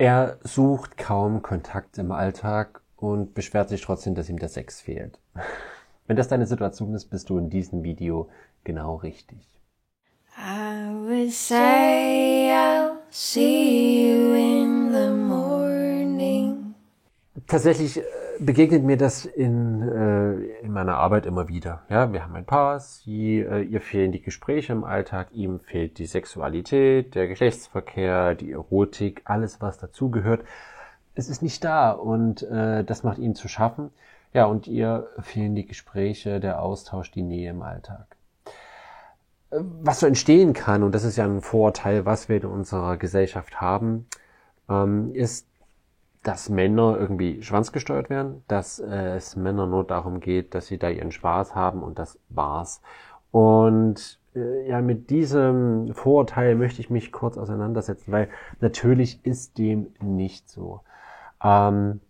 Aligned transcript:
Er 0.00 0.38
sucht 0.44 0.96
kaum 0.96 1.42
Kontakt 1.42 1.98
im 1.98 2.10
Alltag 2.10 2.80
und 2.96 3.34
beschwert 3.34 3.68
sich 3.68 3.82
trotzdem, 3.82 4.14
dass 4.14 4.30
ihm 4.30 4.38
der 4.38 4.48
Sex 4.48 4.80
fehlt. 4.80 5.18
Wenn 6.06 6.16
das 6.16 6.28
deine 6.28 6.46
Situation 6.46 6.94
ist, 6.94 7.10
bist 7.10 7.28
du 7.28 7.36
in 7.36 7.50
diesem 7.50 7.82
Video 7.82 8.30
genau 8.64 8.94
richtig. 8.94 9.60
I 10.38 10.88
would 11.04 11.30
say 11.30 12.50
I'll 12.50 12.96
see 13.10 14.10
you 14.10 14.32
in 14.32 14.90
the 14.90 15.10
morning. 15.10 16.74
Tatsächlich 17.46 17.98
äh, 17.98 18.02
begegnet 18.40 18.82
mir 18.82 18.96
das 18.96 19.26
in, 19.26 19.82
äh, 19.82 20.32
in 20.62 20.72
meiner 20.72 20.96
Arbeit 20.96 21.26
immer 21.26 21.48
wieder. 21.48 21.82
Ja, 21.88 22.12
wir 22.12 22.24
haben 22.24 22.34
ein 22.34 22.46
Paar, 22.46 22.80
sie, 22.80 23.40
äh, 23.40 23.62
ihr 23.62 23.80
fehlen 23.80 24.12
die 24.12 24.22
Gespräche 24.22 24.72
im 24.72 24.84
Alltag, 24.84 25.28
ihm 25.32 25.60
fehlt 25.60 25.98
die 25.98 26.06
Sexualität, 26.06 27.14
der 27.14 27.28
Geschlechtsverkehr, 27.28 28.34
die 28.34 28.52
Erotik, 28.52 29.22
alles 29.24 29.60
was 29.60 29.78
dazugehört. 29.78 30.44
Es 31.14 31.28
ist 31.28 31.42
nicht 31.42 31.62
da 31.64 31.90
und 31.90 32.42
äh, 32.42 32.82
das 32.82 33.02
macht 33.02 33.18
ihnen 33.18 33.34
zu 33.34 33.48
schaffen. 33.48 33.90
Ja, 34.32 34.46
und 34.46 34.66
ihr 34.66 35.08
fehlen 35.20 35.54
die 35.54 35.66
Gespräche, 35.66 36.40
der 36.40 36.62
Austausch, 36.62 37.10
die 37.10 37.22
Nähe 37.22 37.50
im 37.50 37.62
Alltag. 37.62 38.16
Äh, 39.50 39.58
was 39.82 40.00
so 40.00 40.06
entstehen 40.06 40.54
kann, 40.54 40.82
und 40.82 40.94
das 40.94 41.04
ist 41.04 41.16
ja 41.16 41.24
ein 41.24 41.42
Vorteil, 41.42 42.06
was 42.06 42.28
wir 42.28 42.36
in 42.36 42.46
unserer 42.46 42.96
Gesellschaft 42.96 43.60
haben, 43.60 44.06
ähm, 44.68 45.14
ist, 45.14 45.46
dass 46.22 46.50
Männer 46.50 46.98
irgendwie 46.98 47.42
schwanzgesteuert 47.42 48.10
werden, 48.10 48.42
dass 48.46 48.78
äh, 48.78 49.16
es 49.16 49.36
Männer 49.36 49.66
nur 49.66 49.84
darum 49.84 50.20
geht, 50.20 50.54
dass 50.54 50.66
sie 50.66 50.78
da 50.78 50.90
ihren 50.90 51.12
Spaß 51.12 51.54
haben 51.54 51.82
und 51.82 51.98
das 51.98 52.18
war's. 52.28 52.82
Und 53.30 54.18
äh, 54.34 54.68
ja, 54.68 54.82
mit 54.82 55.10
diesem 55.10 55.94
Vorurteil 55.94 56.56
möchte 56.56 56.80
ich 56.80 56.90
mich 56.90 57.10
kurz 57.12 57.38
auseinandersetzen, 57.38 58.12
weil 58.12 58.28
natürlich 58.60 59.24
ist 59.24 59.56
dem 59.56 59.94
nicht 60.00 60.50
so. 60.50 60.80
Ähm, 61.42 62.00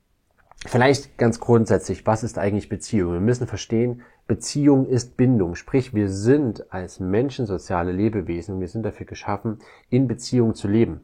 vielleicht 0.67 1.17
ganz 1.17 1.39
grundsätzlich, 1.39 2.05
was 2.05 2.25
ist 2.25 2.37
eigentlich 2.37 2.69
Beziehung? 2.69 3.13
Wir 3.13 3.21
müssen 3.21 3.47
verstehen, 3.47 4.03
Beziehung 4.27 4.87
ist 4.87 5.17
Bindung. 5.17 5.55
Sprich, 5.55 5.95
wir 5.95 6.09
sind 6.09 6.73
als 6.73 7.01
Menschen 7.01 7.47
soziale 7.47 7.93
Lebewesen 7.93 8.57
und 8.57 8.61
wir 8.61 8.69
sind 8.69 8.85
dafür 8.85 9.07
geschaffen, 9.07 9.59
in 9.89 10.09
Beziehung 10.09 10.55
zu 10.55 10.69
leben. 10.69 11.01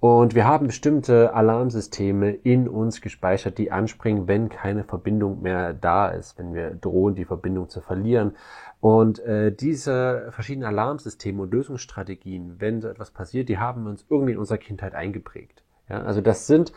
Und 0.00 0.34
wir 0.34 0.46
haben 0.46 0.66
bestimmte 0.66 1.34
Alarmsysteme 1.34 2.30
in 2.30 2.68
uns 2.68 3.02
gespeichert, 3.02 3.58
die 3.58 3.70
anspringen, 3.70 4.26
wenn 4.26 4.48
keine 4.48 4.82
Verbindung 4.82 5.42
mehr 5.42 5.74
da 5.74 6.08
ist, 6.08 6.38
wenn 6.38 6.54
wir 6.54 6.70
drohen, 6.70 7.14
die 7.14 7.26
Verbindung 7.26 7.68
zu 7.68 7.82
verlieren. 7.82 8.32
Und 8.80 9.18
äh, 9.20 9.52
diese 9.52 10.28
verschiedenen 10.30 10.66
Alarmsysteme 10.68 11.42
und 11.42 11.52
Lösungsstrategien, 11.52 12.56
wenn 12.58 12.80
so 12.80 12.88
etwas 12.88 13.10
passiert, 13.10 13.50
die 13.50 13.58
haben 13.58 13.86
uns 13.86 14.06
irgendwie 14.08 14.32
in 14.32 14.38
unserer 14.38 14.56
Kindheit 14.56 14.94
eingeprägt. 14.94 15.62
Ja, 15.90 16.02
also 16.02 16.22
das 16.22 16.46
sind 16.46 16.72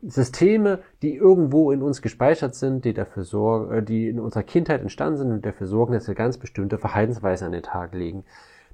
Systeme, 0.00 0.78
die 1.02 1.14
irgendwo 1.14 1.72
in 1.72 1.82
uns 1.82 2.00
gespeichert 2.00 2.54
sind, 2.54 2.86
die 2.86 2.94
dafür 2.94 3.24
sorgen, 3.24 3.70
äh, 3.74 3.82
die 3.82 4.08
in 4.08 4.18
unserer 4.18 4.44
Kindheit 4.44 4.80
entstanden 4.80 5.18
sind 5.18 5.30
und 5.30 5.44
dafür 5.44 5.66
sorgen, 5.66 5.92
dass 5.92 6.08
wir 6.08 6.14
ganz 6.14 6.38
bestimmte 6.38 6.78
Verhaltensweisen 6.78 7.48
an 7.48 7.52
den 7.52 7.62
Tag 7.62 7.92
legen. 7.92 8.24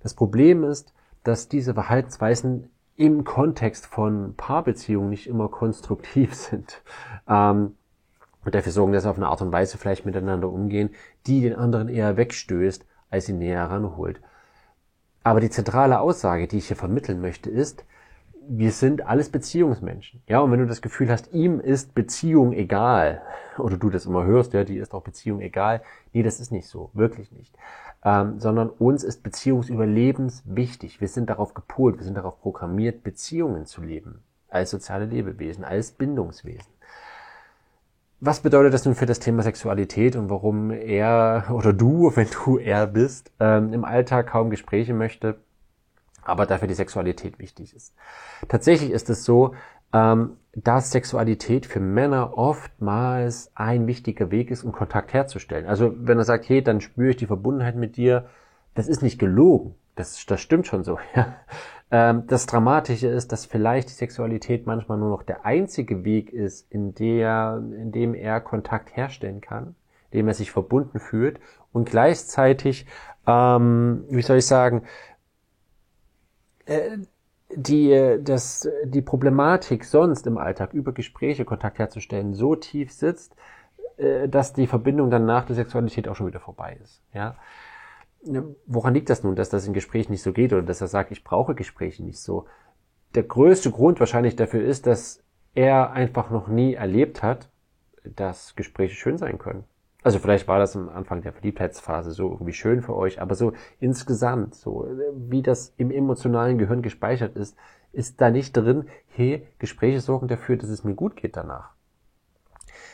Das 0.04 0.14
Problem 0.14 0.62
ist, 0.62 0.94
dass 1.24 1.48
diese 1.48 1.74
Verhaltensweisen 1.74 2.70
im 2.98 3.22
Kontext 3.22 3.86
von 3.86 4.34
Paarbeziehungen 4.36 5.08
nicht 5.08 5.28
immer 5.28 5.48
konstruktiv 5.48 6.34
sind. 6.34 6.82
Ähm, 7.26 7.76
und 8.44 8.54
dafür 8.54 8.72
sorgen, 8.72 8.92
dass 8.92 9.04
sie 9.04 9.10
auf 9.10 9.16
eine 9.16 9.28
Art 9.28 9.40
und 9.40 9.52
Weise 9.52 9.78
vielleicht 9.78 10.04
miteinander 10.04 10.50
umgehen, 10.50 10.90
die 11.26 11.40
den 11.40 11.54
anderen 11.54 11.88
eher 11.88 12.16
wegstößt, 12.16 12.84
als 13.10 13.26
sie 13.26 13.32
näher 13.32 13.64
ranholt. 13.64 14.20
Aber 15.22 15.40
die 15.40 15.50
zentrale 15.50 16.00
Aussage, 16.00 16.48
die 16.48 16.58
ich 16.58 16.68
hier 16.68 16.76
vermitteln 16.76 17.20
möchte, 17.20 17.50
ist, 17.50 17.84
wir 18.50 18.72
sind 18.72 19.06
alles 19.06 19.28
Beziehungsmenschen. 19.28 20.22
Ja, 20.26 20.40
und 20.40 20.50
wenn 20.50 20.60
du 20.60 20.66
das 20.66 20.80
Gefühl 20.80 21.10
hast, 21.10 21.32
ihm 21.32 21.60
ist 21.60 21.94
Beziehung 21.94 22.52
egal, 22.52 23.22
oder 23.58 23.76
du 23.76 23.90
das 23.90 24.06
immer 24.06 24.24
hörst, 24.24 24.54
ja, 24.54 24.64
die 24.64 24.78
ist 24.78 24.94
auch 24.94 25.02
Beziehung 25.02 25.40
egal. 25.40 25.82
Nee, 26.12 26.22
das 26.22 26.40
ist 26.40 26.50
nicht 26.50 26.66
so. 26.66 26.90
Wirklich 26.94 27.30
nicht 27.30 27.54
ähm, 28.04 28.38
sondern 28.38 28.70
uns 28.70 29.04
ist 29.04 29.22
Beziehungsüberlebens 29.22 30.42
wichtig. 30.46 31.00
Wir 31.00 31.08
sind 31.08 31.28
darauf 31.30 31.54
gepolt, 31.54 31.98
wir 31.98 32.04
sind 32.04 32.16
darauf 32.16 32.40
programmiert, 32.40 33.02
Beziehungen 33.02 33.66
zu 33.66 33.82
leben, 33.82 34.22
als 34.48 34.70
soziale 34.70 35.06
Lebewesen, 35.06 35.64
als 35.64 35.92
Bindungswesen. 35.92 36.72
Was 38.20 38.40
bedeutet 38.40 38.74
das 38.74 38.84
nun 38.84 38.96
für 38.96 39.06
das 39.06 39.20
Thema 39.20 39.42
Sexualität 39.42 40.16
und 40.16 40.28
warum 40.28 40.70
er 40.72 41.46
oder 41.52 41.72
du, 41.72 42.12
wenn 42.16 42.28
du 42.44 42.58
er 42.58 42.86
bist, 42.86 43.30
ähm, 43.40 43.72
im 43.72 43.84
Alltag 43.84 44.28
kaum 44.28 44.50
Gespräche 44.50 44.94
möchte, 44.94 45.38
aber 46.22 46.46
dafür 46.46 46.68
die 46.68 46.74
Sexualität 46.74 47.38
wichtig 47.38 47.74
ist? 47.74 47.94
Tatsächlich 48.48 48.90
ist 48.90 49.10
es 49.10 49.24
so, 49.24 49.54
ähm, 49.92 50.36
dass 50.54 50.90
Sexualität 50.90 51.66
für 51.66 51.80
Männer 51.80 52.36
oftmals 52.36 53.50
ein 53.54 53.86
wichtiger 53.86 54.30
Weg 54.30 54.50
ist, 54.50 54.64
um 54.64 54.72
Kontakt 54.72 55.12
herzustellen. 55.12 55.66
Also 55.66 55.94
wenn 55.96 56.18
er 56.18 56.24
sagt, 56.24 56.48
hey, 56.48 56.62
dann 56.62 56.80
spüre 56.80 57.10
ich 57.10 57.16
die 57.16 57.26
Verbundenheit 57.26 57.76
mit 57.76 57.96
dir, 57.96 58.26
das 58.74 58.88
ist 58.88 59.02
nicht 59.02 59.18
gelogen. 59.18 59.74
Das, 59.94 60.24
das 60.26 60.40
stimmt 60.40 60.66
schon 60.66 60.84
so. 60.84 60.98
Ja. 61.14 61.36
Ähm, 61.90 62.26
das 62.26 62.44
Dramatische 62.44 63.08
ist, 63.08 63.32
dass 63.32 63.46
vielleicht 63.46 63.88
die 63.88 63.94
Sexualität 63.94 64.66
manchmal 64.66 64.98
nur 64.98 65.08
noch 65.08 65.22
der 65.22 65.46
einzige 65.46 66.04
Weg 66.04 66.32
ist, 66.32 66.70
in, 66.70 66.94
der, 66.94 67.62
in 67.80 67.92
dem 67.92 68.14
er 68.14 68.40
Kontakt 68.40 68.94
herstellen 68.94 69.40
kann, 69.40 69.74
in 70.10 70.18
dem 70.18 70.28
er 70.28 70.34
sich 70.34 70.50
verbunden 70.50 71.00
fühlt 71.00 71.40
und 71.72 71.88
gleichzeitig, 71.88 72.86
ähm, 73.26 74.04
wie 74.10 74.22
soll 74.22 74.36
ich 74.36 74.46
sagen, 74.46 74.82
die, 77.50 78.18
das, 78.22 78.68
die 78.84 79.02
Problematik 79.02 79.84
sonst 79.84 80.26
im 80.26 80.38
Alltag 80.38 80.74
über 80.74 80.92
Gespräche 80.92 81.44
Kontakt 81.44 81.78
herzustellen 81.78 82.34
so 82.34 82.54
tief 82.54 82.92
sitzt, 82.92 83.34
äh, 83.96 84.28
dass 84.28 84.52
die 84.52 84.66
Verbindung 84.66 85.10
dann 85.10 85.24
nach 85.24 85.44
der 85.44 85.56
Sexualität 85.56 86.08
auch 86.08 86.16
schon 86.16 86.26
wieder 86.26 86.40
vorbei 86.40 86.78
ist. 86.82 87.02
Ja? 87.12 87.36
Woran 88.66 88.94
liegt 88.94 89.10
das 89.10 89.22
nun, 89.22 89.36
dass 89.36 89.48
das 89.48 89.66
in 89.66 89.72
Gesprächen 89.72 90.12
nicht 90.12 90.22
so 90.22 90.32
geht 90.32 90.52
oder 90.52 90.62
dass 90.62 90.80
er 90.80 90.88
sagt, 90.88 91.10
ich 91.12 91.24
brauche 91.24 91.54
Gespräche 91.54 92.04
nicht 92.04 92.20
so? 92.20 92.46
Der 93.14 93.22
größte 93.22 93.70
Grund 93.70 94.00
wahrscheinlich 94.00 94.36
dafür 94.36 94.62
ist, 94.62 94.86
dass 94.86 95.22
er 95.54 95.92
einfach 95.92 96.30
noch 96.30 96.48
nie 96.48 96.74
erlebt 96.74 97.22
hat, 97.22 97.48
dass 98.04 98.54
Gespräche 98.56 98.94
schön 98.94 99.18
sein 99.18 99.38
können. 99.38 99.64
Also 100.02 100.20
vielleicht 100.20 100.46
war 100.46 100.58
das 100.58 100.76
am 100.76 100.88
Anfang 100.88 101.22
der 101.22 101.32
Verliebtheitsphase 101.32 102.12
so 102.12 102.30
irgendwie 102.30 102.52
schön 102.52 102.82
für 102.82 102.94
euch, 102.94 103.20
aber 103.20 103.34
so 103.34 103.52
insgesamt, 103.80 104.54
so 104.54 104.88
wie 105.14 105.42
das 105.42 105.74
im 105.76 105.90
emotionalen 105.90 106.56
Gehirn 106.56 106.82
gespeichert 106.82 107.36
ist, 107.36 107.56
ist 107.92 108.20
da 108.20 108.30
nicht 108.30 108.56
drin, 108.56 108.84
hey, 109.08 109.46
Gespräche 109.58 110.00
sorgen 110.00 110.28
dafür, 110.28 110.56
dass 110.56 110.70
es 110.70 110.84
mir 110.84 110.94
gut 110.94 111.16
geht 111.16 111.36
danach. 111.36 111.70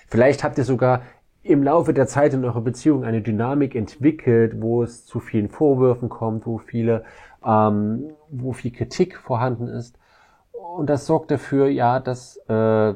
Vielleicht 0.08 0.44
habt 0.44 0.56
ihr 0.56 0.64
sogar 0.64 1.02
im 1.42 1.62
Laufe 1.62 1.92
der 1.92 2.06
Zeit 2.06 2.32
in 2.32 2.44
eurer 2.44 2.62
Beziehung 2.62 3.04
eine 3.04 3.20
Dynamik 3.20 3.74
entwickelt, 3.74 4.62
wo 4.62 4.82
es 4.82 5.04
zu 5.04 5.20
vielen 5.20 5.50
Vorwürfen 5.50 6.08
kommt, 6.08 6.46
wo 6.46 6.56
viele, 6.56 7.04
ähm, 7.44 8.12
wo 8.30 8.52
viel 8.52 8.72
Kritik 8.72 9.18
vorhanden 9.18 9.68
ist. 9.68 9.98
Und 10.52 10.88
das 10.88 11.04
sorgt 11.04 11.30
dafür, 11.30 11.68
ja, 11.68 12.00
dass 12.00 12.38
äh, 12.48 12.94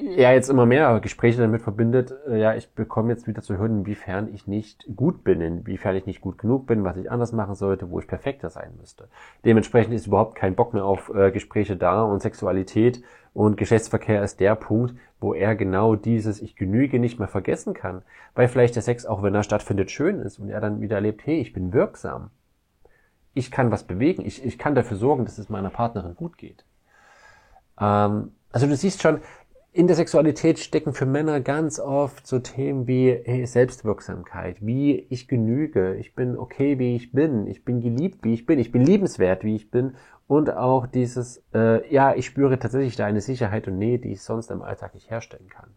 ja 0.00 0.32
jetzt 0.32 0.48
immer 0.48 0.66
mehr 0.66 1.00
Gespräche 1.00 1.40
damit 1.40 1.62
verbindet, 1.62 2.14
äh, 2.28 2.38
ja, 2.38 2.54
ich 2.54 2.70
bekomme 2.70 3.10
jetzt 3.10 3.26
wieder 3.26 3.42
zu 3.42 3.56
hören, 3.56 3.80
inwiefern 3.80 4.32
ich 4.32 4.46
nicht 4.46 4.86
gut 4.94 5.24
bin, 5.24 5.40
inwiefern 5.40 5.96
ich 5.96 6.06
nicht 6.06 6.20
gut 6.20 6.38
genug 6.38 6.66
bin, 6.66 6.84
was 6.84 6.96
ich 6.96 7.10
anders 7.10 7.32
machen 7.32 7.54
sollte, 7.54 7.90
wo 7.90 8.00
ich 8.00 8.06
perfekter 8.06 8.50
sein 8.50 8.74
müsste. 8.78 9.08
Dementsprechend 9.44 9.94
ist 9.94 10.06
überhaupt 10.06 10.34
kein 10.34 10.54
Bock 10.54 10.74
mehr 10.74 10.84
auf 10.84 11.12
äh, 11.14 11.30
Gespräche 11.30 11.76
da 11.76 12.02
und 12.02 12.22
Sexualität 12.22 13.02
und 13.32 13.56
Geschlechtsverkehr 13.56 14.22
ist 14.22 14.40
der 14.40 14.54
Punkt, 14.54 14.94
wo 15.20 15.34
er 15.34 15.54
genau 15.54 15.96
dieses 15.96 16.40
Ich 16.40 16.56
genüge 16.56 16.98
nicht 16.98 17.18
mehr 17.18 17.28
vergessen 17.28 17.74
kann, 17.74 18.02
weil 18.34 18.48
vielleicht 18.48 18.76
der 18.76 18.82
Sex, 18.82 19.06
auch 19.06 19.22
wenn 19.22 19.34
er 19.34 19.42
stattfindet, 19.42 19.90
schön 19.90 20.20
ist 20.20 20.38
und 20.38 20.50
er 20.50 20.60
dann 20.60 20.80
wieder 20.80 20.96
erlebt, 20.96 21.22
hey, 21.24 21.40
ich 21.40 21.52
bin 21.52 21.72
wirksam. 21.72 22.30
Ich 23.32 23.50
kann 23.50 23.72
was 23.72 23.82
bewegen, 23.84 24.24
ich, 24.24 24.44
ich 24.44 24.58
kann 24.58 24.76
dafür 24.76 24.96
sorgen, 24.96 25.24
dass 25.24 25.38
es 25.38 25.48
meiner 25.48 25.70
Partnerin 25.70 26.14
gut 26.14 26.38
geht. 26.38 26.64
Ähm, 27.80 28.32
also 28.52 28.68
du 28.68 28.76
siehst 28.76 29.02
schon, 29.02 29.20
in 29.74 29.88
der 29.88 29.96
Sexualität 29.96 30.60
stecken 30.60 30.94
für 30.94 31.04
Männer 31.04 31.40
ganz 31.40 31.80
oft 31.80 32.28
so 32.28 32.38
Themen 32.38 32.86
wie 32.86 33.20
hey, 33.24 33.44
Selbstwirksamkeit, 33.44 34.64
wie 34.64 35.04
ich 35.10 35.26
genüge, 35.26 35.96
ich 35.96 36.14
bin 36.14 36.38
okay, 36.38 36.78
wie 36.78 36.94
ich 36.94 37.10
bin, 37.10 37.48
ich 37.48 37.64
bin 37.64 37.80
geliebt, 37.80 38.20
wie 38.22 38.34
ich 38.34 38.46
bin, 38.46 38.60
ich 38.60 38.70
bin 38.70 38.82
liebenswert, 38.82 39.42
wie 39.42 39.56
ich 39.56 39.72
bin. 39.72 39.96
Und 40.28 40.48
auch 40.48 40.86
dieses, 40.86 41.42
äh, 41.52 41.92
ja, 41.92 42.14
ich 42.14 42.26
spüre 42.26 42.56
tatsächlich 42.60 42.94
da 42.94 43.04
eine 43.04 43.20
Sicherheit 43.20 43.66
und 43.66 43.76
Nähe, 43.78 43.98
die 43.98 44.12
ich 44.12 44.22
sonst 44.22 44.52
im 44.52 44.62
Alltag 44.62 44.94
nicht 44.94 45.10
herstellen 45.10 45.48
kann 45.48 45.70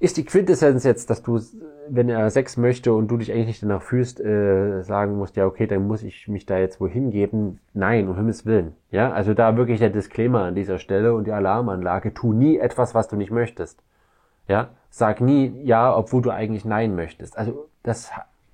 ist 0.00 0.16
die 0.16 0.24
Quintessenz 0.24 0.84
jetzt, 0.84 1.10
dass 1.10 1.22
du, 1.22 1.40
wenn 1.88 2.08
er 2.08 2.30
Sex 2.30 2.56
möchte 2.56 2.92
und 2.92 3.08
du 3.08 3.16
dich 3.16 3.32
eigentlich 3.32 3.48
nicht 3.48 3.62
danach 3.62 3.82
fühlst, 3.82 4.20
äh, 4.20 4.82
sagen 4.82 5.16
musst, 5.16 5.36
ja, 5.36 5.44
okay, 5.46 5.66
dann 5.66 5.88
muss 5.88 6.02
ich 6.04 6.28
mich 6.28 6.46
da 6.46 6.58
jetzt 6.58 6.80
wohin 6.80 7.10
geben. 7.10 7.58
Nein, 7.74 8.08
um 8.08 8.16
Himmels 8.16 8.46
Willen. 8.46 8.74
Ja, 8.90 9.12
also 9.12 9.34
da 9.34 9.56
wirklich 9.56 9.80
der 9.80 9.90
Disclaimer 9.90 10.44
an 10.44 10.54
dieser 10.54 10.78
Stelle 10.78 11.14
und 11.14 11.26
die 11.26 11.32
Alarmanlage. 11.32 12.14
Tu 12.14 12.32
nie 12.32 12.58
etwas, 12.58 12.94
was 12.94 13.08
du 13.08 13.16
nicht 13.16 13.32
möchtest. 13.32 13.82
Ja, 14.46 14.70
sag 14.88 15.20
nie 15.20 15.62
ja, 15.64 15.94
obwohl 15.94 16.22
du 16.22 16.30
eigentlich 16.30 16.64
nein 16.64 16.94
möchtest. 16.94 17.36
Also 17.36 17.68
das 17.82 18.10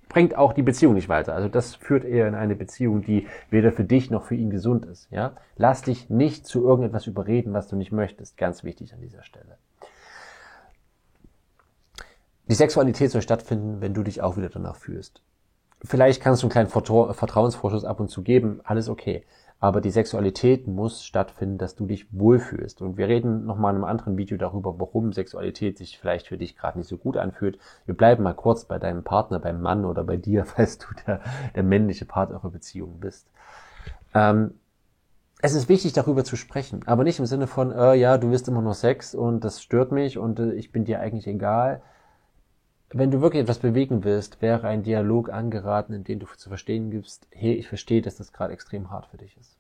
bringt 0.09 0.37
auch 0.37 0.55
die 0.55 0.63
Beziehung 0.63 0.95
nicht 0.95 1.09
weiter. 1.11 1.35
Also 1.35 1.49
das 1.49 1.75
führt 1.75 2.05
eher 2.05 2.27
in 2.27 2.35
eine 2.35 2.57
Beziehung, 2.57 3.03
die 3.03 3.27
weder 3.51 3.71
für 3.71 3.85
dich 3.85 4.11
noch 4.11 4.25
für 4.25 4.35
ihn 4.35 4.49
gesund 4.49 4.87
ist. 4.87 5.11
Ja? 5.11 5.33
Lass 5.57 5.83
dich 5.83 6.09
nicht 6.09 6.47
zu 6.47 6.65
irgendetwas 6.65 7.07
überreden, 7.07 7.53
was 7.53 7.69
du 7.69 7.77
nicht 7.77 7.93
möchtest. 7.93 8.39
Ganz 8.39 8.65
wichtig 8.65 8.95
an 8.95 9.01
dieser 9.01 9.23
Stelle. 9.25 9.59
Die 12.47 12.55
Sexualität 12.55 13.11
soll 13.11 13.23
stattfinden, 13.23 13.81
wenn 13.81 13.95
du 13.95 14.03
dich 14.03 14.23
auch 14.23 14.37
wieder 14.37 14.51
danach 14.51 14.77
fühlst. 14.77 15.23
Vielleicht 15.83 16.23
kannst 16.23 16.43
du 16.43 16.47
einen 16.47 16.69
kleinen 16.69 16.69
Vertrauensvorschuss 16.69 17.85
ab 17.85 18.01
und 18.01 18.09
zu 18.09 18.23
geben, 18.23 18.61
alles 18.65 18.89
okay. 18.89 19.25
Aber 19.61 19.81
die 19.81 19.91
Sexualität 19.91 20.67
muss 20.67 21.05
stattfinden, 21.05 21.57
dass 21.57 21.75
du 21.75 21.87
dich 21.87 22.07
wohlfühlst. 22.13 22.83
Und 22.83 22.99
wir 22.99 23.09
reden 23.09 23.47
nochmal 23.47 23.73
in 23.73 23.77
einem 23.77 23.85
anderen 23.85 24.19
Video 24.19 24.37
darüber, 24.37 24.79
warum 24.79 25.13
Sexualität 25.13 25.79
sich 25.79 25.99
vielleicht 25.99 26.27
für 26.27 26.37
dich 26.37 26.57
gerade 26.57 26.79
nicht 26.79 26.89
so 26.89 26.99
gut 26.99 27.17
anfühlt. 27.17 27.59
Wir 27.87 27.97
bleiben 27.97 28.23
mal 28.23 28.35
kurz 28.35 28.67
bei 28.67 28.79
deinem 28.79 29.05
Partner, 29.05 29.39
beim 29.39 29.63
Mann 29.63 29.87
oder 29.87 30.05
bei 30.05 30.17
dir, 30.17 30.45
falls 30.45 30.79
du 30.79 30.87
der, 31.07 31.21
der 31.55 31.63
männliche 31.63 32.05
Part 32.05 32.31
eurer 32.31 32.51
Beziehung 32.51 33.01
bist. 33.01 33.27
Ähm, 34.15 34.55
es 35.41 35.55
ist 35.55 35.69
wichtig, 35.69 35.93
darüber 35.93 36.25
zu 36.25 36.37
sprechen, 36.37 36.81
aber 36.87 37.05
nicht 37.05 37.19
im 37.19 37.27
Sinne 37.27 37.47
von, 37.47 37.71
äh, 37.71 37.95
ja, 37.95 38.17
du 38.17 38.31
willst 38.31 38.49
immer 38.49 38.63
nur 38.63 38.75
Sex 38.75 39.15
und 39.15 39.45
das 39.45 39.63
stört 39.63 39.93
mich 39.93 40.17
und 40.19 40.39
äh, 40.41 40.53
ich 40.53 40.73
bin 40.73 40.85
dir 40.85 41.01
eigentlich 41.01 41.27
egal, 41.27 41.83
wenn 42.91 43.11
du 43.11 43.21
wirklich 43.21 43.43
etwas 43.43 43.59
bewegen 43.59 44.05
willst, 44.05 44.41
wäre 44.43 44.67
ein 44.67 44.83
Dialog 44.83 45.31
angeraten, 45.31 45.95
in 45.95 46.05
dem 46.05 46.21
du 46.21 46.27
zu 46.27 46.49
verstehen 46.49 46.91
gibst, 46.91 47.27
hey, 47.31 47.55
ich 47.55 47.69
verstehe, 47.69 48.03
dass 48.03 48.17
das 48.17 48.33
gerade 48.33 48.53
extrem 48.53 48.91
hart 48.91 49.07
für 49.07 49.17
dich 49.17 49.37
ist. 49.39 49.57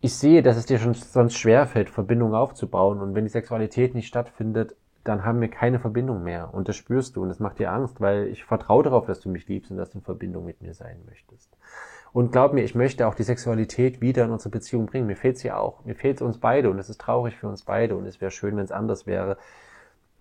Ich 0.00 0.14
sehe, 0.14 0.42
dass 0.42 0.56
es 0.56 0.66
dir 0.66 0.78
schon 0.78 0.94
sonst 0.94 1.36
schwerfällt, 1.36 1.88
Verbindungen 1.88 2.34
aufzubauen 2.34 3.00
und 3.00 3.14
wenn 3.14 3.24
die 3.24 3.30
Sexualität 3.30 3.94
nicht 3.94 4.06
stattfindet, 4.06 4.76
dann 5.04 5.24
haben 5.24 5.40
wir 5.40 5.48
keine 5.48 5.78
Verbindung 5.78 6.22
mehr 6.22 6.52
und 6.52 6.68
das 6.68 6.76
spürst 6.76 7.16
du 7.16 7.22
und 7.22 7.28
das 7.28 7.40
macht 7.40 7.58
dir 7.58 7.70
Angst, 7.70 8.00
weil 8.00 8.26
ich 8.28 8.44
vertraue 8.44 8.82
darauf, 8.82 9.06
dass 9.06 9.20
du 9.20 9.28
mich 9.28 9.46
liebst 9.48 9.70
und 9.70 9.76
dass 9.76 9.90
du 9.90 9.98
in 9.98 10.04
Verbindung 10.04 10.44
mit 10.44 10.62
mir 10.62 10.74
sein 10.74 11.02
möchtest. 11.06 11.56
Und 12.12 12.32
glaub 12.32 12.52
mir, 12.52 12.62
ich 12.62 12.74
möchte 12.74 13.08
auch 13.08 13.14
die 13.14 13.24
Sexualität 13.24 14.00
wieder 14.00 14.24
in 14.24 14.30
unsere 14.30 14.50
Beziehung 14.50 14.86
bringen. 14.86 15.08
Mir 15.08 15.16
fehlt 15.16 15.36
sie 15.36 15.50
auch. 15.50 15.84
Mir 15.84 15.96
fehlt 15.96 16.22
uns 16.22 16.38
beide 16.38 16.70
und 16.70 16.78
es 16.78 16.88
ist 16.88 17.00
traurig 17.00 17.36
für 17.36 17.48
uns 17.48 17.64
beide 17.64 17.96
und 17.96 18.06
es 18.06 18.20
wäre 18.20 18.30
schön, 18.30 18.56
wenn 18.56 18.64
es 18.64 18.70
anders 18.70 19.06
wäre. 19.06 19.36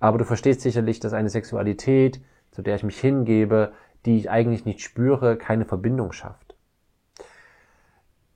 Aber 0.04 0.18
du 0.18 0.26
verstehst 0.26 0.60
sicherlich, 0.60 1.00
dass 1.00 1.14
eine 1.14 1.30
Sexualität, 1.30 2.20
zu 2.52 2.62
der 2.62 2.76
ich 2.76 2.84
mich 2.84 3.00
hingebe, 3.00 3.72
die 4.06 4.18
ich 4.18 4.30
eigentlich 4.30 4.66
nicht 4.66 4.82
spüre, 4.82 5.38
keine 5.38 5.64
Verbindung 5.64 6.12
schafft. 6.12 6.58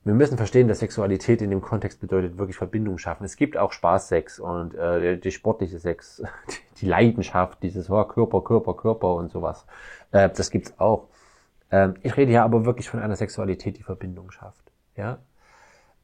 Wir 0.06 0.14
müssen 0.14 0.38
verstehen, 0.38 0.70
dass 0.70 0.80
Sexualität 0.80 1.42
in 1.42 1.50
dem 1.50 1.60
Kontext 1.60 2.00
bedeutet 2.00 2.38
wirklich 2.38 2.56
Verbindung 2.56 2.98
schaffen. 2.98 3.26
Es 3.26 3.36
gibt 3.36 3.58
auch 3.58 3.74
Spaßsex 3.74 4.40
und 4.40 4.76
äh, 4.76 5.18
die 5.18 5.32
sportliche 5.32 5.78
Sex, 5.78 6.24
die 6.80 6.86
Leidenschaft, 6.86 7.62
dieses 7.62 7.90
oh, 7.90 8.02
Körper, 8.06 8.42
Körper, 8.46 8.74
Körper 8.74 9.16
und 9.16 9.30
sowas. 9.30 9.66
Äh, 10.14 10.30
das 10.30 10.52
gibt's 10.52 10.74
auch. 10.80 11.10
Ähm, 11.70 11.96
ich 12.02 12.16
rede 12.16 12.32
hier 12.32 12.46
aber 12.46 12.64
wirklich 12.64 12.90
von 12.90 13.02
einer 13.02 13.18
Sexualität, 13.18 13.78
die 13.78 13.84
Verbindung 13.84 14.32
schafft. 14.32 14.72
Ja, 14.96 15.18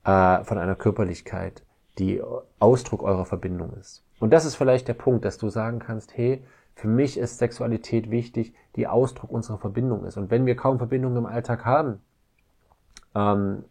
äh, 0.04 0.44
von 0.44 0.58
einer 0.58 0.76
Körperlichkeit, 0.76 1.64
die 2.00 2.22
Ausdruck 2.60 3.04
eurer 3.04 3.26
Verbindung 3.26 3.74
ist. 3.74 4.04
Und 4.20 4.32
das 4.32 4.46
ist 4.46 4.56
vielleicht 4.56 4.88
der 4.88 4.94
Punkt, 4.94 5.26
dass 5.26 5.38
du 5.38 5.50
sagen 5.50 5.80
kannst, 5.80 6.18
hey, 6.18 6.44
für 6.76 6.88
mich 6.88 7.18
ist 7.18 7.38
Sexualität 7.38 8.10
wichtig, 8.10 8.54
die 8.76 8.88
Ausdruck 8.88 9.32
unserer 9.32 9.58
Verbindung 9.58 10.06
ist. 10.06 10.18
Und 10.18 10.32
wenn 10.32 10.46
wir 10.46 10.56
kaum 10.56 10.78
Verbindung 10.78 11.16
im 11.18 11.26
Alltag 11.26 11.66
haben, 11.66 12.00
ähm, 13.14 13.66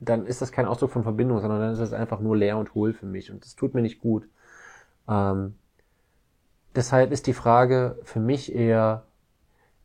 dann 0.00 0.26
ist 0.26 0.42
das 0.42 0.52
kein 0.52 0.66
Ausdruck 0.66 0.90
von 0.90 1.02
Verbindung, 1.02 1.40
sondern 1.40 1.60
dann 1.60 1.72
ist 1.72 1.78
es 1.78 1.92
einfach 1.92 2.20
nur 2.20 2.36
leer 2.36 2.58
und 2.58 2.74
hohl 2.74 2.92
für 2.92 3.06
mich. 3.06 3.30
Und 3.30 3.44
das 3.44 3.54
tut 3.54 3.74
mir 3.74 3.80
nicht 3.80 4.00
gut. 4.00 4.28
Ähm, 5.08 5.54
deshalb 6.74 7.12
ist 7.12 7.26
die 7.26 7.32
Frage 7.32 7.98
für 8.02 8.20
mich 8.20 8.54
eher, 8.54 9.04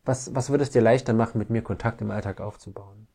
was, 0.03 0.35
was 0.35 0.49
würde 0.49 0.63
es 0.63 0.71
dir 0.71 0.81
leichter 0.81 1.13
machen, 1.13 1.37
mit 1.37 1.49
mir 1.49 1.61
Kontakt 1.61 2.01
im 2.01 2.11
Alltag 2.11 2.41
aufzubauen? 2.41 3.07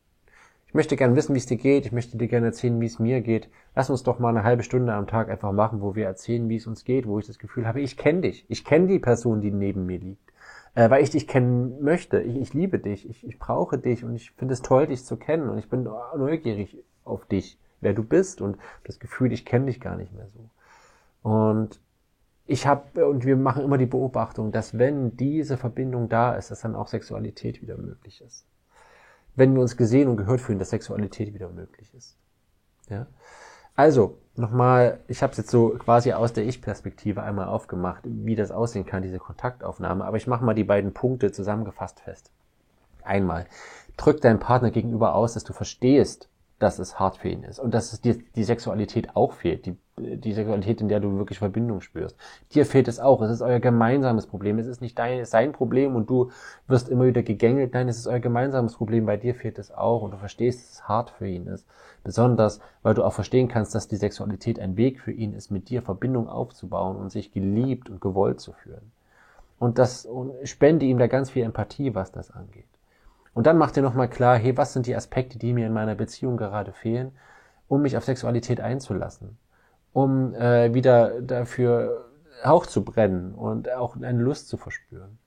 Ich 0.75 0.77
möchte 0.77 0.97
gerne 0.97 1.15
wissen, 1.15 1.33
wie 1.33 1.39
es 1.39 1.45
dir 1.45 1.55
geht. 1.55 1.85
Ich 1.85 1.93
möchte 1.93 2.17
dir 2.17 2.27
gerne 2.27 2.47
erzählen, 2.47 2.81
wie 2.81 2.85
es 2.85 2.99
mir 2.99 3.21
geht. 3.21 3.47
Lass 3.75 3.89
uns 3.89 4.03
doch 4.03 4.19
mal 4.19 4.27
eine 4.27 4.43
halbe 4.43 4.61
Stunde 4.61 4.93
am 4.93 5.07
Tag 5.07 5.29
einfach 5.29 5.53
machen, 5.53 5.79
wo 5.79 5.95
wir 5.95 6.05
erzählen, 6.05 6.49
wie 6.49 6.57
es 6.57 6.67
uns 6.67 6.83
geht, 6.83 7.07
wo 7.07 7.17
ich 7.17 7.25
das 7.25 7.39
Gefühl 7.39 7.65
habe, 7.65 7.79
ich 7.79 7.95
kenne 7.95 8.19
dich. 8.19 8.45
Ich 8.49 8.65
kenne 8.65 8.87
die 8.87 8.99
Person, 8.99 9.39
die 9.39 9.51
neben 9.51 9.85
mir 9.85 9.99
liegt. 9.99 10.33
Äh, 10.73 10.89
weil 10.89 11.01
ich 11.01 11.11
dich 11.11 11.29
kennen 11.29 11.81
möchte. 11.81 12.19
Ich, 12.19 12.35
ich 12.35 12.53
liebe 12.53 12.77
dich. 12.77 13.09
Ich, 13.09 13.25
ich 13.25 13.39
brauche 13.39 13.77
dich 13.77 14.03
und 14.03 14.15
ich 14.15 14.31
finde 14.31 14.53
es 14.53 14.63
toll, 14.63 14.87
dich 14.87 15.05
zu 15.05 15.15
kennen. 15.15 15.47
Und 15.47 15.59
ich 15.59 15.69
bin 15.69 15.83
neugierig 15.83 16.83
auf 17.05 17.25
dich, 17.25 17.57
wer 17.79 17.93
du 17.93 18.03
bist 18.03 18.41
und 18.41 18.57
das 18.83 18.99
Gefühl, 18.99 19.31
ich 19.31 19.45
kenne 19.45 19.67
dich 19.67 19.79
gar 19.79 19.95
nicht 19.95 20.11
mehr 20.13 20.27
so. 20.27 20.49
Und 21.21 21.79
ich 22.47 22.67
habe 22.67 23.07
und 23.07 23.23
wir 23.23 23.37
machen 23.37 23.63
immer 23.63 23.77
die 23.77 23.85
Beobachtung, 23.85 24.51
dass 24.51 24.77
wenn 24.77 25.15
diese 25.15 25.55
Verbindung 25.55 26.09
da 26.09 26.35
ist, 26.35 26.51
dass 26.51 26.59
dann 26.59 26.75
auch 26.75 26.89
Sexualität 26.89 27.61
wieder 27.61 27.77
möglich 27.77 28.21
ist 28.21 28.45
wenn 29.35 29.53
wir 29.53 29.61
uns 29.61 29.77
gesehen 29.77 30.07
und 30.07 30.17
gehört 30.17 30.41
fühlen, 30.41 30.59
dass 30.59 30.69
Sexualität 30.69 31.33
wieder 31.33 31.49
möglich 31.49 31.93
ist. 31.93 32.17
Ja? 32.89 33.07
Also, 33.75 34.17
nochmal, 34.35 34.99
ich 35.07 35.21
habe 35.21 35.31
es 35.31 35.37
jetzt 35.37 35.49
so 35.49 35.69
quasi 35.69 36.13
aus 36.13 36.31
der 36.31 36.45
Ich-Perspektive 36.45 37.23
einmal 37.23 37.47
aufgemacht, 37.47 38.03
wie 38.05 38.35
das 38.35 38.51
aussehen 38.51 38.85
kann, 38.85 39.03
diese 39.03 39.19
Kontaktaufnahme. 39.19 40.05
Aber 40.05 40.17
ich 40.17 40.27
mache 40.27 40.45
mal 40.45 40.55
die 40.55 40.63
beiden 40.63 40.93
Punkte 40.93 41.31
zusammengefasst 41.31 41.99
fest. 41.99 42.31
Einmal, 43.03 43.45
drück 43.97 44.21
deinem 44.21 44.39
Partner 44.39 44.71
gegenüber 44.71 45.13
aus, 45.13 45.33
dass 45.33 45.43
du 45.43 45.53
verstehst, 45.53 46.29
dass 46.59 46.79
es 46.79 46.99
hart 46.99 47.17
für 47.17 47.27
ihn 47.27 47.43
ist 47.43 47.59
und 47.59 47.73
dass 47.73 47.91
es 47.91 48.01
dir 48.01 48.17
die 48.35 48.43
Sexualität 48.43 49.15
auch 49.15 49.33
fehlt, 49.33 49.65
die, 49.65 49.75
die 49.97 50.31
Sexualität, 50.31 50.79
in 50.79 50.87
der 50.87 51.01
du 51.01 51.17
wirklich 51.17 51.39
Verbindung 51.39 51.81
spürst. 51.81 52.15
Dir 52.53 52.65
fehlt 52.65 52.87
es 52.87 52.99
auch. 52.99 53.21
Es 53.21 53.29
ist 53.29 53.41
euer 53.41 53.59
gemeinsames 53.59 54.25
Problem. 54.25 54.57
Es 54.57 54.67
ist 54.67 54.79
nicht 54.79 54.97
dein, 54.97 55.25
sein 55.25 55.51
Problem 55.51 55.95
und 55.95 56.09
du 56.09 56.31
wirst 56.67 56.87
immer 56.87 57.05
wieder 57.05 57.23
gegängelt. 57.23 57.73
Nein, 57.73 57.89
es 57.89 57.97
ist 57.97 58.07
euer 58.07 58.19
gemeinsames 58.19 58.75
Problem. 58.75 59.05
Bei 59.05 59.17
dir 59.17 59.35
fehlt 59.35 59.59
es 59.59 59.71
auch 59.71 60.01
und 60.01 60.11
du 60.11 60.17
verstehst, 60.17 60.61
dass 60.61 60.71
es 60.71 60.87
hart 60.87 61.09
für 61.09 61.27
ihn 61.27 61.47
ist. 61.47 61.67
Besonders, 62.05 62.61
weil 62.83 62.93
du 62.93 63.03
auch 63.03 63.13
verstehen 63.13 63.49
kannst, 63.49 63.75
dass 63.75 63.89
die 63.89 63.97
Sexualität 63.97 64.59
ein 64.59 64.77
Weg 64.77 65.01
für 65.01 65.11
ihn 65.11 65.33
ist, 65.33 65.51
mit 65.51 65.69
dir 65.69 65.81
Verbindung 65.81 66.29
aufzubauen 66.29 66.95
und 66.95 67.11
sich 67.11 67.33
geliebt 67.33 67.89
und 67.89 67.99
gewollt 67.99 68.39
zu 68.39 68.53
führen. 68.53 68.91
Und 69.59 69.77
das 69.77 70.05
und 70.05 70.33
spende 70.47 70.85
ihm 70.85 70.99
da 70.99 71.07
ganz 71.07 71.31
viel 71.31 71.43
Empathie, 71.43 71.95
was 71.95 72.11
das 72.11 72.31
angeht. 72.31 72.65
Und 73.35 73.47
dann 73.47 73.57
macht 73.57 73.75
ihr 73.75 73.83
nochmal 73.83 74.09
klar, 74.09 74.37
hey, 74.37 74.57
was 74.57 74.71
sind 74.71 74.87
die 74.87 74.95
Aspekte, 74.95 75.37
die 75.37 75.53
mir 75.53 75.67
in 75.67 75.73
meiner 75.73 75.93
Beziehung 75.93 76.37
gerade 76.37 76.71
fehlen, 76.71 77.11
um 77.67 77.81
mich 77.81 77.97
auf 77.97 78.05
Sexualität 78.05 78.61
einzulassen, 78.61 79.37
um 79.91 80.33
äh, 80.33 80.73
wieder 80.73 81.21
dafür 81.21 82.05
Hauch 82.45 82.65
zu 82.65 82.85
brennen 82.85 83.35
und 83.35 83.69
auch 83.69 83.97
eine 83.97 84.21
Lust 84.21 84.47
zu 84.47 84.55
verspüren. 84.55 85.19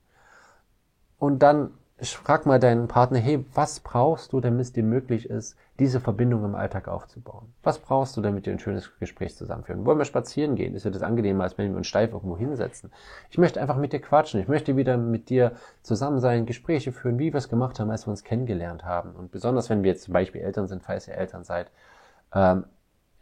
Und 1.19 1.43
dann 1.43 1.69
frag 2.07 2.45
mal 2.45 2.59
deinen 2.59 2.87
Partner, 2.87 3.19
hey, 3.19 3.45
was 3.53 3.81
brauchst 3.81 4.31
du, 4.31 4.39
damit 4.39 4.61
es 4.61 4.73
dir 4.73 4.83
möglich 4.83 5.29
ist, 5.29 5.57
diese 5.79 5.99
Verbindung 5.99 6.45
im 6.45 6.55
Alltag 6.55 6.87
aufzubauen? 6.87 7.53
Was 7.61 7.79
brauchst 7.79 8.15
du, 8.15 8.21
damit 8.21 8.45
wir 8.45 8.53
ein 8.53 8.59
schönes 8.59 8.97
Gespräch 8.99 9.35
zusammenführen? 9.35 9.85
Wollen 9.85 9.97
wir 9.97 10.05
spazieren 10.05 10.55
gehen? 10.55 10.75
Ist 10.75 10.85
ja 10.85 10.91
das 10.91 11.01
angenehmer, 11.01 11.43
als 11.43 11.57
wenn 11.57 11.71
wir 11.71 11.77
uns 11.77 11.87
steif 11.87 12.13
irgendwo 12.13 12.37
hinsetzen. 12.37 12.91
Ich 13.29 13.37
möchte 13.37 13.61
einfach 13.61 13.75
mit 13.75 13.91
dir 13.91 13.99
quatschen. 13.99 14.39
Ich 14.39 14.47
möchte 14.47 14.77
wieder 14.77 14.97
mit 14.97 15.29
dir 15.29 15.53
zusammen 15.81 16.19
sein, 16.19 16.45
Gespräche 16.45 16.91
führen, 16.91 17.19
wie 17.19 17.33
wir 17.33 17.37
es 17.37 17.49
gemacht 17.49 17.79
haben, 17.79 17.91
als 17.91 18.07
wir 18.07 18.11
uns 18.11 18.23
kennengelernt 18.23 18.85
haben. 18.85 19.11
Und 19.11 19.31
besonders, 19.31 19.69
wenn 19.69 19.83
wir 19.83 19.91
jetzt 19.91 20.03
zum 20.03 20.13
Beispiel 20.13 20.41
Eltern 20.41 20.67
sind, 20.67 20.83
falls 20.83 21.07
ihr 21.07 21.15
Eltern 21.15 21.43
seid, 21.43 21.69
ähm, 22.33 22.65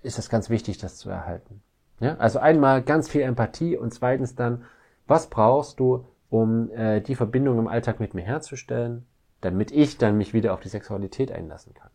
ist 0.03 0.19
es 0.19 0.29
ganz 0.29 0.49
wichtig, 0.49 0.77
das 0.77 0.97
zu 0.97 1.09
erhalten. 1.09 1.61
Ja? 1.99 2.15
Also 2.17 2.39
einmal 2.39 2.83
ganz 2.83 3.09
viel 3.09 3.21
Empathie 3.21 3.75
und 3.75 3.93
zweitens 3.93 4.35
dann, 4.35 4.65
was 5.07 5.27
brauchst 5.27 5.79
du, 5.79 6.05
um 6.29 6.71
äh, 6.71 7.01
die 7.01 7.15
Verbindung 7.15 7.59
im 7.59 7.67
Alltag 7.67 7.99
mit 7.99 8.13
mir 8.13 8.23
herzustellen, 8.23 9.05
damit 9.41 9.71
ich 9.71 9.97
dann 9.97 10.17
mich 10.17 10.33
wieder 10.33 10.53
auf 10.53 10.59
die 10.59 10.69
Sexualität 10.69 11.31
einlassen 11.31 11.73
kann. 11.73 11.89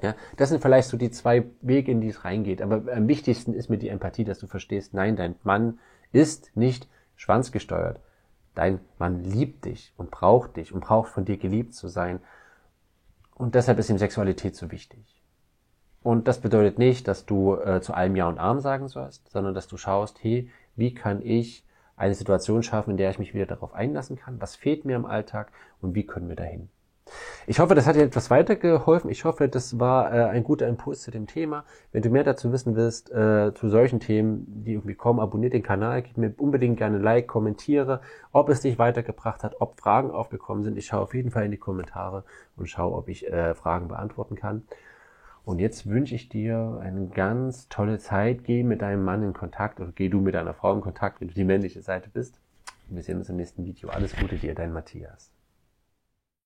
Ja, 0.00 0.14
das 0.36 0.50
sind 0.50 0.62
vielleicht 0.62 0.88
so 0.88 0.96
die 0.96 1.10
zwei 1.10 1.44
Wege, 1.60 1.90
in 1.90 2.00
die 2.00 2.08
es 2.08 2.24
reingeht. 2.24 2.62
Aber 2.62 2.92
am 2.92 3.08
wichtigsten 3.08 3.52
ist 3.52 3.68
mir 3.68 3.78
die 3.78 3.88
Empathie, 3.88 4.24
dass 4.24 4.38
du 4.38 4.46
verstehst, 4.46 4.94
nein, 4.94 5.16
dein 5.16 5.34
Mann 5.42 5.80
ist 6.12 6.56
nicht 6.56 6.88
schwanzgesteuert. 7.16 8.00
Dein 8.54 8.80
Mann 8.98 9.24
liebt 9.24 9.64
dich 9.64 9.92
und 9.96 10.10
braucht 10.10 10.56
dich 10.56 10.72
und 10.72 10.80
braucht 10.80 11.10
von 11.10 11.24
dir 11.24 11.36
geliebt 11.36 11.74
zu 11.74 11.88
sein. 11.88 12.20
Und 13.34 13.54
deshalb 13.54 13.78
ist 13.78 13.90
ihm 13.90 13.98
Sexualität 13.98 14.56
so 14.56 14.70
wichtig. 14.70 15.20
Und 16.02 16.28
das 16.28 16.40
bedeutet 16.40 16.78
nicht, 16.78 17.08
dass 17.08 17.26
du 17.26 17.56
äh, 17.56 17.80
zu 17.80 17.92
allem 17.92 18.14
Ja 18.14 18.28
und 18.28 18.38
Arm 18.38 18.60
sagen 18.60 18.88
sollst, 18.88 19.30
sondern 19.30 19.54
dass 19.54 19.66
du 19.66 19.76
schaust, 19.76 20.22
hey, 20.22 20.50
wie 20.76 20.94
kann 20.94 21.22
ich 21.24 21.64
eine 21.98 22.14
Situation 22.14 22.62
schaffen, 22.62 22.92
in 22.92 22.96
der 22.96 23.10
ich 23.10 23.18
mich 23.18 23.34
wieder 23.34 23.46
darauf 23.46 23.74
einlassen 23.74 24.16
kann, 24.16 24.40
was 24.40 24.56
fehlt 24.56 24.84
mir 24.84 24.96
im 24.96 25.06
Alltag 25.06 25.52
und 25.80 25.94
wie 25.94 26.06
können 26.06 26.28
wir 26.28 26.36
dahin. 26.36 26.68
Ich 27.46 27.58
hoffe, 27.60 27.74
das 27.74 27.86
hat 27.86 27.96
dir 27.96 28.02
etwas 28.02 28.30
weitergeholfen. 28.30 29.10
Ich 29.10 29.24
hoffe, 29.24 29.48
das 29.48 29.78
war 29.80 30.12
äh, 30.12 30.24
ein 30.24 30.44
guter 30.44 30.66
Impuls 30.68 31.02
zu 31.02 31.10
dem 31.10 31.26
Thema. 31.26 31.64
Wenn 31.92 32.02
du 32.02 32.10
mehr 32.10 32.24
dazu 32.24 32.52
wissen 32.52 32.76
willst, 32.76 33.10
äh, 33.10 33.52
zu 33.54 33.68
solchen 33.70 34.00
Themen, 34.00 34.44
die 34.64 34.74
irgendwie 34.74 34.94
kommen, 34.94 35.20
abonniert 35.20 35.54
den 35.54 35.62
Kanal, 35.62 36.02
gib 36.02 36.18
mir 36.18 36.34
unbedingt 36.36 36.76
gerne 36.76 36.98
Like, 36.98 37.26
kommentiere, 37.26 38.00
ob 38.32 38.50
es 38.50 38.60
dich 38.60 38.78
weitergebracht 38.78 39.42
hat, 39.42 39.60
ob 39.60 39.80
Fragen 39.80 40.10
aufgekommen 40.10 40.64
sind. 40.64 40.76
Ich 40.76 40.86
schaue 40.86 41.00
auf 41.00 41.14
jeden 41.14 41.30
Fall 41.30 41.44
in 41.46 41.50
die 41.50 41.56
Kommentare 41.56 42.24
und 42.56 42.68
schaue, 42.68 42.94
ob 42.94 43.08
ich 43.08 43.26
äh, 43.26 43.54
Fragen 43.54 43.88
beantworten 43.88 44.34
kann. 44.34 44.64
Und 45.48 45.60
jetzt 45.60 45.86
wünsche 45.86 46.14
ich 46.14 46.28
dir 46.28 46.78
eine 46.82 47.06
ganz 47.06 47.70
tolle 47.70 47.98
Zeit. 47.98 48.44
Geh 48.44 48.62
mit 48.62 48.82
deinem 48.82 49.02
Mann 49.02 49.22
in 49.22 49.32
Kontakt 49.32 49.80
oder 49.80 49.92
geh 49.92 50.10
du 50.10 50.20
mit 50.20 50.34
deiner 50.34 50.52
Frau 50.52 50.74
in 50.74 50.82
Kontakt, 50.82 51.22
wenn 51.22 51.28
du 51.28 51.32
die 51.32 51.44
männliche 51.44 51.80
Seite 51.80 52.10
bist. 52.10 52.38
Wir 52.90 53.02
sehen 53.02 53.16
uns 53.16 53.30
im 53.30 53.36
nächsten 53.36 53.64
Video. 53.64 53.88
Alles 53.88 54.14
Gute 54.14 54.36
dir, 54.36 54.54
dein 54.54 54.74
Matthias. 54.74 55.32